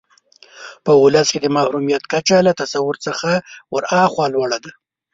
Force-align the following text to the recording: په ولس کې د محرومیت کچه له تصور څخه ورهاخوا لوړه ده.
په 0.85 0.91
ولس 1.03 1.27
کې 1.33 1.39
د 1.41 1.47
محرومیت 1.55 2.03
کچه 2.11 2.37
له 2.47 2.51
تصور 2.61 2.95
څخه 3.05 3.29
ورهاخوا 3.75 4.25
لوړه 4.33 4.57
ده. 4.63 4.71